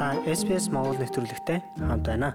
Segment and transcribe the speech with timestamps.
[0.00, 2.32] Та SPS Монгол нэвтрүүлэгтэй хамт байна.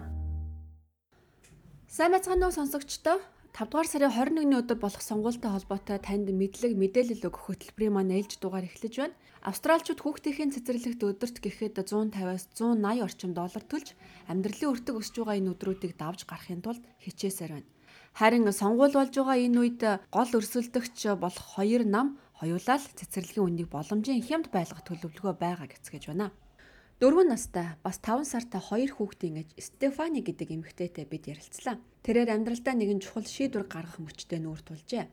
[1.89, 3.18] Сайн байцгаана уу сонсогчдоо?
[3.57, 8.38] 5 дугаар сарын 21-ний өдөр болох сонгуультай холбоотой танд мэдлэг мэдээлэл өгөх хөтөлбөрийн маань ээлж
[8.38, 9.18] дугаар эхлэж байна.
[9.41, 13.97] Австралчууд хүүхдийн цэцэрлэгт өдөрт гэхэд 150-аас 180 орчим доллар төлж
[14.29, 17.70] амьдралын өртөг өсөж байгаа энэ өдрүүдийг давж гарахын тулд хичээсээр байна.
[18.13, 19.82] Харин сонгуул болж байгаа энэ үед
[20.13, 26.30] гол өрсөлдөгч болох хоёр нам хоёулаа цэцэрлэгийн үнийг боломжийн хямд байлгах төлөвлөгөө байгаа гэцгээж байна.
[26.95, 31.76] Дөрвөн настай бас 5 сартай хоёр хүүхдийн ээж Стефани гэдэг эмэгтэйтэй бид ярилцлаа.
[32.08, 35.12] Тэрээр амьдралдаа нэгэн чухал шийдвэр гаргах мөчтэй нүүр тулжээ.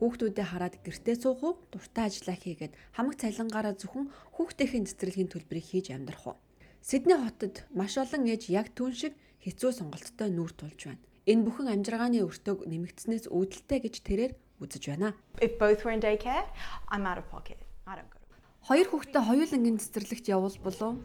[0.00, 4.08] Хүүхдүүдээ хараад гэртээ суух уу, дуртай ажиллаа хийгээд хамаг цалингаараа зөвхөн
[4.40, 6.36] хүүхдийн цэцэрлэгийн төлбөрийг хийж амьдрах уу.
[6.80, 9.12] Сидней хотод маш олон ээж яг түн шиг
[9.44, 11.04] хэцүү сонголттой нүүр тулж байна.
[11.28, 14.32] Энэ бүхэн амжиргааны өртөг нэмэгдснээс үүдэлтэй гэж тэрээр
[14.64, 15.12] үзэж байна.
[15.44, 16.48] If both were in daycare,
[16.88, 17.60] I'm out of pocket.
[17.84, 18.17] I don't go.
[18.66, 20.98] Хоёр хүүхдээ хоёулангийн цэцэрлэгт явуул болов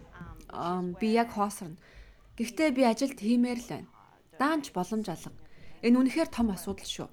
[0.99, 1.77] би яг хоосорно.
[2.37, 3.89] Гэхдээ би ажилд хиймээр л байна.
[4.41, 5.37] Даанч боломж алга.
[5.85, 7.09] Энэ үнэхээр том асуудал шүү.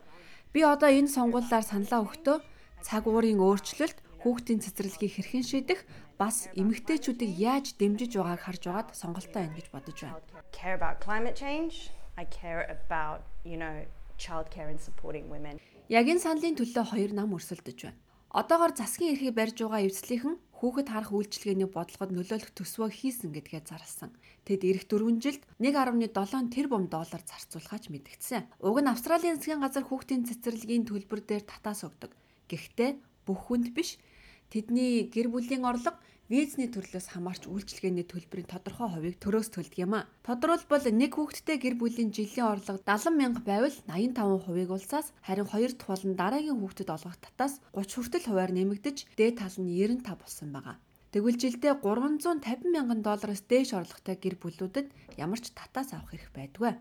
[0.52, 2.36] Би одоо энэ сонгуулиар саналаа өгтөө
[2.80, 5.80] цаг уурын өөрчлөлт хүүхдийн цэцэрлэгийг хэрхэн шийдэх
[6.20, 10.20] бас эмэгтэйчүүдийг яаж дэмжиж байгааг харж байгаад сонголтоо байна гэж бодож байна.
[10.52, 11.88] Care about climate change.
[12.20, 13.86] I care about, you know,
[14.20, 15.56] childcare and supporting women.
[15.88, 17.96] Яг энэ саналын төлөө хоёр нам өрсөлдөж байна.
[18.30, 24.14] Одоогоор засгийн эрхийг барьж байгаа эвслийнхэн хүүхэд харах үйлчилгээний бодлогод нөлөөлөх төсвөө хийсэн гэдгээ зарласан.
[24.46, 28.46] Тэд эх 4 жилд 1.7 тэрбум доллар зарцуулахаж мэдгдсэн.
[28.62, 32.14] Уг нь Австралийн засгийн газар хүүхдийн цэцэрлэгийн төлбөр дээр татаас өгдөг.
[32.46, 32.90] Гэхдээ
[33.26, 33.98] бүх хүнд биш.
[34.46, 35.98] Тэдний гэр бүлийн орлого
[36.30, 40.06] визний төрлөөс хамаарч үйлчилгээний төлбөрийн тодорхой хувийг төрөөс төлдөг юм а.
[40.22, 45.74] Тодорхойлбол нэг хүүхэдтэй гэр бүлийн жилийн орлого 70 мянга байвал 85 хувийг улсаас харин хоёр
[45.74, 50.48] дахь болон дараагийн хүүхдэд олгох татаас 30 хүртэл хувиар нэмэгдэж дээд тал нь 95 болсон
[50.54, 50.78] байгаа.
[51.10, 54.86] Тэгвэл жилдээ 350 мянган доллараас дээш орлоготой гэр бүлүүдэд
[55.18, 56.78] ямар ч татаас авах хэрэг байдгүй.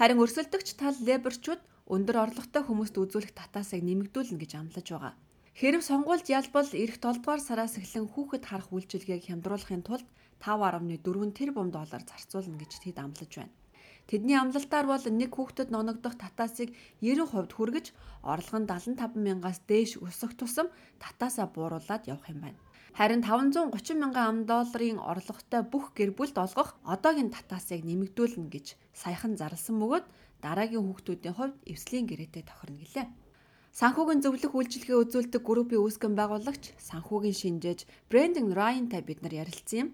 [0.00, 5.14] Харин өрсөлдөгч тал лейборчууд өндөр орлоготой хүмүүст үзүүлэх татаасыг нэмэгдүүлнэ гэж амлаж байгаа.
[5.56, 10.04] Хэрв сонгуульд ялбал эх 7 дугаар сараас эхлэн хүүхэд харах үйлчилгээг хямдруулахын тулд
[10.36, 13.56] 5.4 тэрбум доллар зарцуулна гэж тэд амлаж байна.
[14.04, 17.86] Тэдний амлалтаар бол нэг хүүхдэд ноногдох татаасыг 90% хүргэж
[18.20, 20.68] орлого нь 75 мянгаас дээш өсөх тусам
[21.00, 22.60] татаасаа бууруулад явах юм байна.
[22.92, 29.40] Харин 530 мянган ам долларын орлоготой бүх гэр бүлд олгох одоогийн татаасыг нэмэгдүүлнэ гэж саяхан
[29.40, 30.04] зарласан бөгөөд
[30.44, 33.08] дараагийн хүүхдүүдийн хувьд эвслийн гэрээтэй тохирно гэлээ.
[33.76, 39.88] Санхүүгийн зөвлөх үйлчилгээ үзүүлдэг группийн үүсгэн байгуулагч санхүүгийн шинжээч Брэндон Райантай бид нар ярилцсан юм.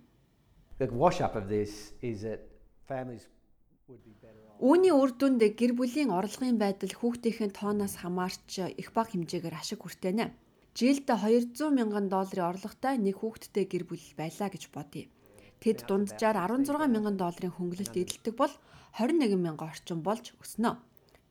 [4.63, 10.31] Үүний үр дүнд гэр бүлийн орлогын байдал хүүхдийн тооноос хамаарч их бага хэмжээгээр ашиг хүртэнэ.
[10.79, 15.11] Жилд 200 мянган долларын орлоготой нэг хүүхэдтэй гэр бүл байлаа гэж бодъё.
[15.59, 18.55] Тэд дунджаар 16 мянган долларын хөнгөлөлт эдэлдэг бол
[18.95, 20.79] 21 мянган орчим болж өснө.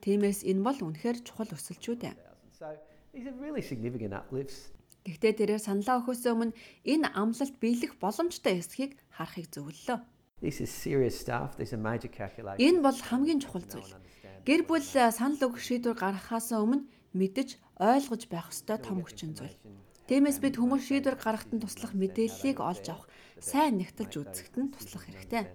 [0.03, 2.30] Тиймээс энэ бол үнэхээр чухал өсөлт шүү дээ.
[2.61, 2.77] So
[3.11, 4.69] these are really significant uplifts.
[5.01, 6.53] Гэхдээ тэрээр саналаа өгөхөөс өмнө
[6.85, 9.97] энэ амлалт биелэх боломжтой эсхийг харахыг зөвлөлөө.
[10.45, 11.57] This is serious stuff.
[11.57, 12.61] These are major calculations.
[12.61, 13.97] Энэ бол хамгийн чухал зүйл.
[14.45, 16.85] Гэр бүл санал өгөх шийдвэр гаргахаас өмнө
[17.17, 19.57] мэдэж ойлгож байх ёстой том хүчин зүйл.
[20.05, 23.09] Тиймээс бид хүмүүс шийдвэр гаргахад нь туслах мэдээллийг олж авах,
[23.41, 25.49] сайн нэгтэлж үзэхэд нь туслах хэрэгтэй.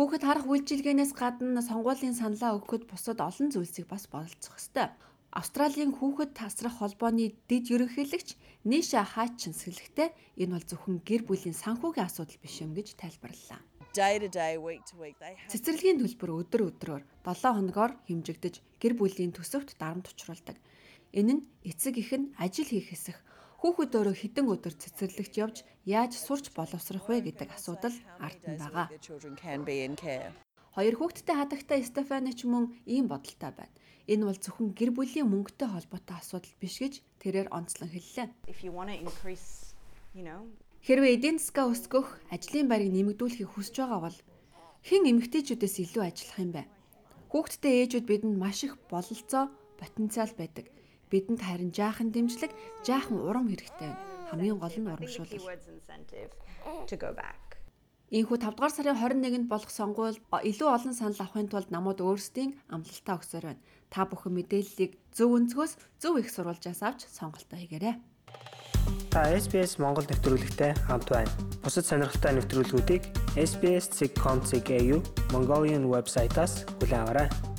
[0.00, 4.88] Хүүхэд харах үйлчилгээнээс гадна сонгуулийн саналаа өгөхөд бусад олон зүйлсийг бас болцох ёстой.
[5.30, 8.34] Австралийн хүүхэд тасрах холбооны дэд ерөнхийлөгч
[8.66, 10.10] Ниша Хаачин сэлэгтээ
[10.42, 13.62] энэ бол зөвхөн гэр бүлийн санхүүгийн асуудал биш юм гэж тайлбарллаа.
[13.94, 20.58] Цэцэрлэгийн төлбөр өдөр өдрөөр 7 хоногоор хэмжигдэж гэр бүлийн төсөвт дарамт учруулдаг.
[21.14, 23.22] Энэ нь эцэг их нь ажил хийх хэсэх
[23.62, 28.90] хүүхэд өөрөө хідэн өдөр цэцэрлэгт явж яаж сурч боловсрох вэ гэдэг асуудал ард нь байгаа.
[30.80, 33.68] Хоёр хүүхэдтэй хадагтай Стефани ч мөн ийм бодолтой байна.
[34.08, 38.32] Энэ бол зөвхөн гэр бүлийн мөнгөтэй холбоотой асуудал биш гэж тэрээр онцлон хэллээ.
[40.80, 44.18] Хэрвээ эдийн засгаа өсгөх, ажлын байрыг нэмэгдүүлэхийг хүсэж байгаа бол
[44.88, 46.64] хэн эмэгтэйчүүдээс илүү ажиллах юм бэ?
[47.28, 50.72] Хүүхдтэй ээжүүд бидэнд маш их бололцоо, потенциал байдаг.
[51.12, 52.56] Бидэнд харин жаахан дэмжлэг,
[52.88, 53.92] жаахан урам хэрэгтэй.
[54.32, 55.44] Хамгийн гол нь урамшуулал.
[58.10, 60.18] Ийхүү 5 дугаар сарын 21-нд болох сонгуульд
[60.50, 63.62] илүү олон санал авахын тулд намууд өөрсдийн амлалтаа өгсөөр байна.
[63.86, 68.02] Та бүхэн мэдээллийг зөв өнцгөөс зөв их сурвалжаас авч сонголтоо хийгээрэй.
[69.14, 71.30] Та SBS Монгол нэвтрүүлэгтэй хамт байна.
[71.62, 73.02] Бусад сонирхолтой нэвтрүүлгүүдийг
[73.38, 74.70] SBS.com.cg
[75.30, 77.49] Mongolian вебсайтаас аваарай.